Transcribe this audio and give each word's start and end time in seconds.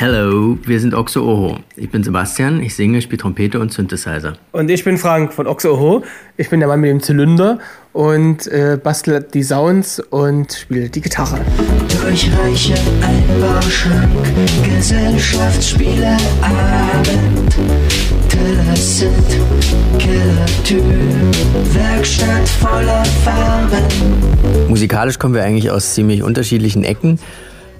Hello, 0.00 0.56
wir 0.64 0.80
sind 0.80 0.94
Oxo 0.94 1.20
Oho. 1.20 1.58
Ich 1.76 1.90
bin 1.90 2.02
Sebastian, 2.02 2.62
ich 2.62 2.74
singe, 2.74 3.02
spiele 3.02 3.20
Trompete 3.20 3.60
und 3.60 3.70
Synthesizer. 3.70 4.32
Und 4.50 4.70
ich 4.70 4.82
bin 4.82 4.96
Frank 4.96 5.34
von 5.34 5.46
Oxo 5.46 5.74
Oho. 5.74 6.02
Ich 6.38 6.48
bin 6.48 6.60
der 6.60 6.70
Mann 6.70 6.80
mit 6.80 6.88
dem 6.88 7.02
Zylinder 7.02 7.58
und 7.92 8.46
äh, 8.46 8.78
bastel 8.82 9.22
die 9.34 9.42
Sounds 9.42 10.00
und 10.00 10.54
spiele 10.54 10.88
die 10.88 11.02
Gitarre. 11.02 11.40
Durchreiche 12.00 12.72
Einbauschrank, 13.02 14.10
Gesellschaftsspiele, 14.64 16.16
Abend, 16.40 17.56
Teller 18.26 18.76
sind 18.76 19.12
Killertyp, 19.98 20.82
Werkstatt 21.74 22.48
voller 22.48 23.04
Farben. 23.22 23.84
Musikalisch 24.66 25.18
kommen 25.18 25.34
wir 25.34 25.44
eigentlich 25.44 25.70
aus 25.70 25.92
ziemlich 25.92 26.22
unterschiedlichen 26.22 26.84
Ecken. 26.84 27.18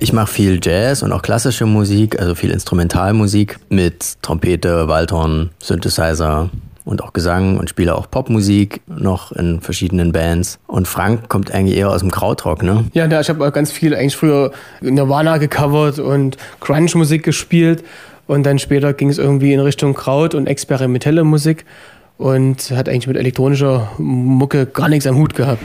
Ich 0.02 0.14
mache 0.14 0.32
viel 0.32 0.58
Jazz 0.62 1.02
und 1.02 1.12
auch 1.12 1.20
klassische 1.20 1.66
Musik, 1.66 2.18
also 2.18 2.34
viel 2.34 2.50
Instrumentalmusik 2.50 3.58
mit 3.68 4.22
Trompete, 4.22 4.88
Waldhorn, 4.88 5.50
Synthesizer 5.62 6.48
und 6.86 7.02
auch 7.02 7.12
Gesang 7.12 7.58
und 7.58 7.68
spiele 7.68 7.94
auch 7.94 8.10
Popmusik 8.10 8.80
noch 8.86 9.30
in 9.32 9.60
verschiedenen 9.60 10.12
Bands. 10.12 10.58
Und 10.66 10.88
Frank 10.88 11.28
kommt 11.28 11.52
eigentlich 11.52 11.76
eher 11.76 11.90
aus 11.90 12.00
dem 12.00 12.10
Krautrock, 12.10 12.62
ne? 12.62 12.86
Ja, 12.94 13.20
ich 13.20 13.28
habe 13.28 13.52
ganz 13.52 13.70
viel 13.70 13.94
eigentlich 13.94 14.16
früher 14.16 14.52
Nirvana 14.80 15.36
gecovert 15.36 15.98
und 15.98 16.38
Grunge-Musik 16.60 17.22
gespielt. 17.22 17.84
Und 18.26 18.44
dann 18.44 18.58
später 18.58 18.94
ging 18.94 19.10
es 19.10 19.18
irgendwie 19.18 19.52
in 19.52 19.60
Richtung 19.60 19.92
Kraut 19.92 20.34
und 20.34 20.46
experimentelle 20.46 21.24
Musik 21.24 21.66
und 22.16 22.70
hat 22.70 22.88
eigentlich 22.88 23.06
mit 23.06 23.18
elektronischer 23.18 23.90
Mucke 23.98 24.64
gar 24.64 24.88
nichts 24.88 25.06
am 25.06 25.16
Hut 25.16 25.34
gehabt. 25.34 25.62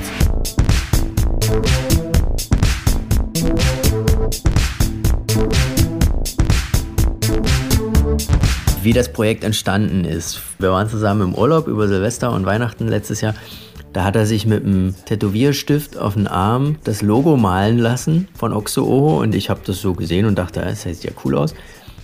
Wie 8.81 8.93
das 8.93 9.12
Projekt 9.12 9.43
entstanden 9.43 10.05
ist. 10.05 10.41
Wir 10.59 10.71
waren 10.71 10.90
zusammen 10.90 11.29
im 11.29 11.35
Urlaub 11.35 11.68
über 11.68 11.87
Silvester 11.87 12.31
und 12.31 12.45
Weihnachten 12.45 12.87
letztes 12.87 13.21
Jahr. 13.21 13.34
Da 13.93 14.04
hat 14.04 14.15
er 14.15 14.26
sich 14.26 14.45
mit 14.45 14.65
einem 14.65 14.93
Tätowierstift 15.05 15.98
auf 15.98 16.15
den 16.15 16.27
Arm 16.27 16.76
das 16.84 17.01
Logo 17.01 17.37
malen 17.37 17.79
lassen 17.79 18.27
von 18.37 18.51
Oxo 18.53 19.21
und 19.21 19.34
ich 19.34 19.49
habe 19.49 19.62
das 19.65 19.79
so 19.79 19.93
gesehen 19.93 20.26
und 20.26 20.37
dachte, 20.37 20.59
das 20.59 20.84
sieht 20.84 21.03
ja 21.03 21.12
cool 21.23 21.35
aus. 21.37 21.55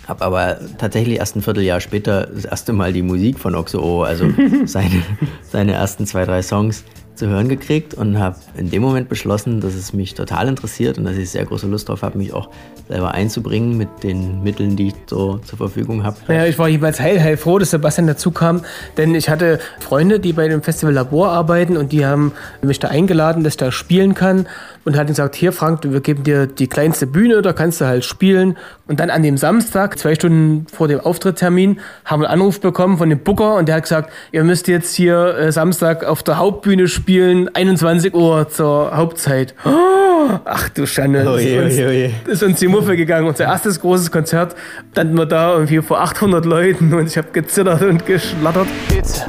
Habe 0.08 0.24
aber 0.24 0.58
tatsächlich 0.78 1.20
erst 1.20 1.36
ein 1.36 1.42
Vierteljahr 1.42 1.82
später 1.82 2.28
das 2.28 2.46
erste 2.46 2.74
Mal 2.74 2.94
die 2.94 3.02
Musik 3.02 3.38
von 3.40 3.56
Oxo 3.56 4.04
also 4.04 4.26
seine, 4.66 5.04
seine 5.44 5.74
ersten 5.74 6.08
zwei, 6.08 6.26
drei 6.26 6.42
Songs 6.42 6.84
zu 7.16 7.28
hören 7.28 7.50
gekriegt 7.50 7.94
und 7.94 8.20
habe 8.20 8.38
in 8.58 8.70
dem 8.70 8.82
Moment 8.82 9.10
beschlossen, 9.10 9.62
dass 9.62 9.76
es 9.76 9.94
mich 9.94 10.14
total 10.14 10.48
interessiert 10.48 10.98
und 10.98 11.06
dass 11.06 11.18
ich 11.18 11.30
sehr 11.30 11.46
große 11.46 11.68
Lust 11.68 11.90
darauf 11.90 12.02
habe, 12.02 12.18
mich 12.18 12.34
auch 12.34 12.50
selber 12.88 13.14
einzubringen 13.14 13.78
mit 13.78 13.90
den 14.04 14.44
Mitteln, 14.44 14.76
die 14.76 14.88
ich 14.88 14.94
so 15.08 15.38
zur 15.40 15.58
Verfügung 15.58 16.04
habe. 16.04 16.18
Ja, 16.28 16.46
ich 16.46 16.58
war 16.58 16.68
jeweils 16.68 17.00
heil, 17.00 17.22
heil 17.22 17.38
froh, 17.38 17.60
dass 17.60 17.72
Sebastian 17.72 18.08
dazu 18.08 18.32
kam, 18.32 18.62
denn 18.98 19.16
ich 19.16 19.30
hatte 19.30 19.60
Freunde, 19.80 20.20
die 20.20 20.34
bei 20.34 20.48
dem 20.48 20.62
Festival 20.62 20.94
Labor 20.94 21.30
arbeiten 21.30 21.78
und 21.78 21.92
die 21.92 22.06
haben 22.06 22.34
mich 22.62 22.80
da 22.80 22.90
eingeladen, 22.90 23.44
dass 23.44 23.54
ich 23.54 23.58
da 23.58 23.72
spielen 23.72 24.14
kann 24.14 24.48
und 24.84 24.98
hat 24.98 25.08
gesagt, 25.08 25.36
hier 25.36 25.52
Frank, 25.52 25.80
wir 25.84 26.02
geben 26.02 26.24
dir 26.24 26.48
die 26.48 26.68
kleinste 26.68 27.06
Bühne, 27.08 27.42
da 27.42 27.54
kannst 27.54 27.82
du 27.82 27.86
halt 27.86 28.04
spielen. 28.04 28.58
Und 28.88 29.00
dann 29.00 29.10
an 29.10 29.24
dem 29.24 29.38
Samstag, 29.38 29.98
zwei 30.00 30.16
Stunden 30.16 30.66
vor 30.72 30.88
dem 30.88 31.00
Auftritttermin, 31.00 31.80
haben 32.04 32.22
wir 32.22 32.30
einen 32.30 32.42
Anruf 32.42 32.60
bekommen 32.60 32.98
von 32.98 33.10
dem 33.10 33.20
Booker 33.20 33.56
und 33.56 33.68
der 33.68 33.76
hat 33.76 33.84
gesagt, 33.84 34.12
ihr 34.32 34.44
müsst 34.44 34.68
jetzt 34.68 34.96
hier 34.96 35.38
äh, 35.38 35.52
Samstag 35.52 36.04
auf 36.04 36.24
der 36.24 36.38
Hauptbühne 36.38 36.88
spielen, 36.88 37.11
21 37.20 38.14
Uhr 38.14 38.48
zur 38.50 38.96
Hauptzeit. 38.96 39.56
Oh, 39.66 40.40
ach 40.46 40.70
du 40.70 40.86
Schande, 40.86 41.26
oh 41.28 41.38
je, 41.38 41.58
ist, 41.58 41.64
uns, 41.64 41.88
oh 41.88 41.92
je. 41.92 42.12
ist 42.28 42.44
uns 42.44 42.60
die 42.60 42.68
Muffe 42.68 42.96
gegangen. 42.96 43.28
Unser 43.28 43.46
erstes 43.46 43.80
großes 43.82 44.12
Konzert, 44.12 44.56
standen 44.92 45.18
wir 45.18 45.26
da 45.26 45.54
irgendwie 45.54 45.82
vor 45.82 46.02
800 46.02 46.46
Leuten 46.46 46.94
und 46.94 47.08
ich 47.08 47.18
habe 47.18 47.30
gezittert 47.32 47.82
und 47.82 48.06
geschlattert. 48.06 48.68
It's, 48.90 49.24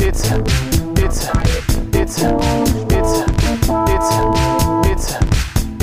it's, 0.00 0.30
it's, 0.98 1.30
it's, 1.92 2.22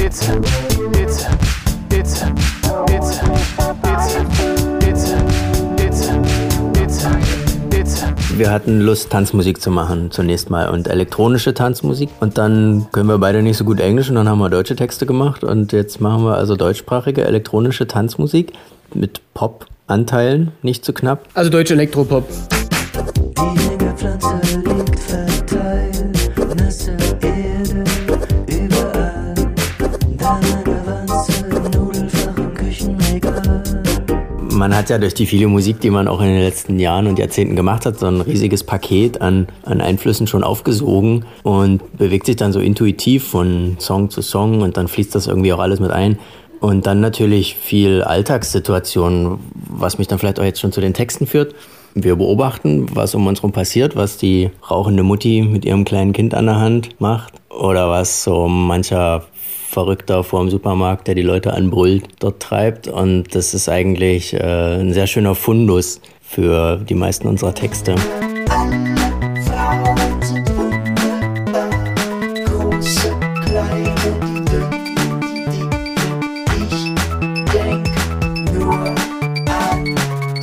it's. 0.09 0.60
Wir 8.41 8.49
hatten 8.49 8.81
Lust, 8.81 9.11
Tanzmusik 9.11 9.61
zu 9.61 9.69
machen 9.69 10.09
zunächst 10.09 10.49
mal 10.49 10.69
und 10.69 10.87
elektronische 10.87 11.53
Tanzmusik. 11.53 12.09
Und 12.21 12.39
dann 12.39 12.87
können 12.91 13.07
wir 13.07 13.19
beide 13.19 13.43
nicht 13.43 13.55
so 13.55 13.63
gut 13.63 13.79
Englisch 13.79 14.09
und 14.09 14.15
dann 14.15 14.27
haben 14.27 14.39
wir 14.39 14.49
deutsche 14.49 14.75
Texte 14.75 15.05
gemacht. 15.05 15.43
Und 15.43 15.73
jetzt 15.73 16.01
machen 16.01 16.23
wir 16.23 16.37
also 16.37 16.55
deutschsprachige 16.55 17.23
elektronische 17.23 17.85
Tanzmusik 17.85 18.53
mit 18.95 19.21
Pop-Anteilen, 19.35 20.53
nicht 20.63 20.83
zu 20.83 20.91
knapp. 20.91 21.27
Also 21.35 21.51
deutsche 21.51 21.75
Elektropop. 21.75 22.27
Man 34.61 34.75
hat 34.75 34.91
ja 34.91 34.99
durch 34.99 35.15
die 35.15 35.25
viele 35.25 35.47
Musik, 35.47 35.79
die 35.79 35.89
man 35.89 36.07
auch 36.07 36.21
in 36.21 36.27
den 36.27 36.39
letzten 36.39 36.77
Jahren 36.77 37.07
und 37.07 37.17
Jahrzehnten 37.17 37.55
gemacht 37.55 37.87
hat, 37.87 37.97
so 37.97 38.05
ein 38.05 38.21
riesiges 38.21 38.63
Paket 38.63 39.19
an, 39.19 39.47
an 39.63 39.81
Einflüssen 39.81 40.27
schon 40.27 40.43
aufgesogen 40.43 41.25
und 41.41 41.97
bewegt 41.97 42.27
sich 42.27 42.35
dann 42.35 42.53
so 42.53 42.59
intuitiv 42.59 43.27
von 43.27 43.77
Song 43.79 44.11
zu 44.11 44.21
Song 44.21 44.61
und 44.61 44.77
dann 44.77 44.87
fließt 44.87 45.15
das 45.15 45.25
irgendwie 45.25 45.51
auch 45.51 45.57
alles 45.57 45.79
mit 45.79 45.89
ein. 45.89 46.19
Und 46.59 46.85
dann 46.85 47.01
natürlich 47.01 47.55
viel 47.55 48.03
Alltagssituationen, 48.03 49.39
was 49.67 49.97
mich 49.97 50.07
dann 50.07 50.19
vielleicht 50.19 50.39
auch 50.39 50.43
jetzt 50.43 50.59
schon 50.59 50.71
zu 50.71 50.79
den 50.79 50.93
Texten 50.93 51.25
führt. 51.25 51.55
Wir 51.95 52.15
beobachten, 52.15 52.85
was 52.93 53.15
um 53.15 53.25
uns 53.25 53.39
herum 53.39 53.53
passiert, 53.53 53.95
was 53.95 54.17
die 54.17 54.51
rauchende 54.69 55.01
Mutti 55.01 55.41
mit 55.41 55.65
ihrem 55.65 55.85
kleinen 55.85 56.13
Kind 56.13 56.35
an 56.35 56.45
der 56.45 56.59
Hand 56.59 57.01
macht 57.01 57.33
oder 57.49 57.89
was 57.89 58.23
so 58.23 58.47
mancher 58.47 59.23
Verrückter 59.71 60.25
vor 60.25 60.41
dem 60.41 60.49
Supermarkt, 60.49 61.07
der 61.07 61.15
die 61.15 61.21
Leute 61.21 61.53
anbrüllt, 61.53 62.03
dort 62.19 62.41
treibt. 62.41 62.89
Und 62.89 63.33
das 63.33 63.53
ist 63.53 63.69
eigentlich 63.69 64.33
äh, 64.33 64.81
ein 64.81 64.91
sehr 64.91 65.07
schöner 65.07 65.33
Fundus 65.33 66.01
für 66.21 66.75
die 66.77 66.93
meisten 66.93 67.27
unserer 67.27 67.53
Texte. 67.53 67.95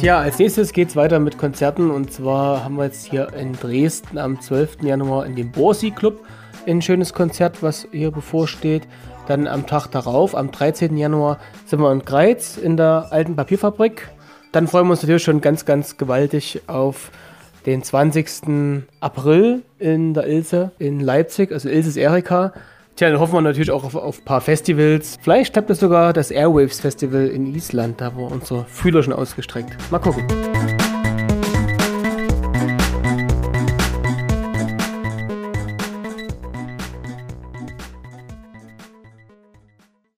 Ja, 0.00 0.20
als 0.20 0.38
nächstes 0.38 0.72
geht 0.72 0.88
es 0.88 0.96
weiter 0.96 1.18
mit 1.18 1.36
Konzerten 1.36 1.90
und 1.90 2.10
zwar 2.10 2.64
haben 2.64 2.76
wir 2.76 2.84
jetzt 2.84 3.04
hier 3.04 3.30
in 3.34 3.52
Dresden 3.52 4.16
am 4.16 4.40
12. 4.40 4.78
Januar 4.84 5.26
in 5.26 5.36
dem 5.36 5.52
Borsi 5.52 5.90
Club 5.90 6.24
ein 6.66 6.82
schönes 6.82 7.12
Konzert, 7.12 7.62
was 7.62 7.88
hier 7.92 8.10
bevorsteht. 8.10 8.86
Dann 9.28 9.46
am 9.46 9.66
Tag 9.66 9.88
darauf, 9.88 10.34
am 10.34 10.50
13. 10.50 10.96
Januar, 10.96 11.38
sind 11.66 11.80
wir 11.80 11.92
in 11.92 12.04
Greiz 12.04 12.56
in 12.56 12.78
der 12.78 13.08
alten 13.10 13.36
Papierfabrik. 13.36 14.08
Dann 14.52 14.66
freuen 14.66 14.86
wir 14.86 14.92
uns 14.92 15.02
natürlich 15.02 15.22
schon 15.22 15.42
ganz, 15.42 15.66
ganz 15.66 15.98
gewaltig 15.98 16.62
auf 16.66 17.10
den 17.66 17.82
20. 17.82 18.84
April 19.00 19.62
in 19.78 20.14
der 20.14 20.26
Ilse 20.26 20.70
in 20.78 21.00
Leipzig, 21.00 21.52
also 21.52 21.68
Ilses 21.68 21.96
Erika. 21.98 22.54
Tja, 22.96 23.10
dann 23.10 23.20
hoffen 23.20 23.34
wir 23.34 23.42
natürlich 23.42 23.70
auch 23.70 23.84
auf, 23.84 24.18
ein 24.18 24.24
paar 24.24 24.40
Festivals. 24.40 25.18
Vielleicht 25.20 25.52
klappt 25.52 25.68
es 25.68 25.80
sogar 25.80 26.14
das 26.14 26.30
Airwaves 26.30 26.80
Festival 26.80 27.26
in 27.26 27.54
Island, 27.54 28.00
da 28.00 28.16
wo 28.16 28.24
unsere 28.24 28.64
Fühler 28.64 29.02
schon 29.02 29.12
ausgestreckt. 29.12 29.76
Mal 29.90 29.98
gucken. 29.98 30.26